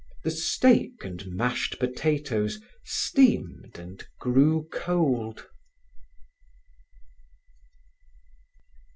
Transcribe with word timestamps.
The 0.23 0.31
steak 0.31 1.03
and 1.05 1.27
mashed 1.27 1.77
potatoes 1.77 2.59
steamed 2.83 3.77
and 3.77 4.03
grew 4.17 4.67
cold. 4.73 5.45